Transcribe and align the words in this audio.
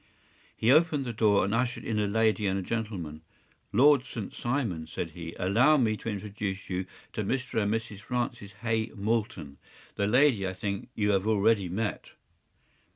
”He 0.57 0.71
opened 0.71 1.05
the 1.05 1.13
door 1.13 1.45
and 1.45 1.53
ushered 1.53 1.85
in 1.85 1.99
a 1.99 2.07
lady 2.07 2.47
and 2.47 2.65
gentleman. 2.65 3.21
“Lord 3.71 4.03
St. 4.03 4.33
Simon,” 4.33 4.87
said 4.87 5.11
he, 5.11 5.35
“allow 5.37 5.77
me 5.77 5.95
to 5.97 6.09
introduce 6.09 6.71
you 6.71 6.87
to 7.13 7.23
Mr. 7.23 7.61
and 7.61 7.71
Mrs. 7.71 7.99
Francis 7.99 8.53
Hay 8.65 8.87
Moulton. 8.95 9.59
The 9.97 10.07
lady, 10.07 10.47
I 10.47 10.55
think, 10.55 10.89
you 10.95 11.11
have 11.11 11.27
already 11.27 11.69
met. 11.69 12.13